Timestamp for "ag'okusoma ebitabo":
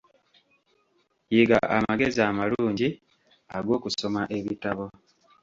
3.57-4.85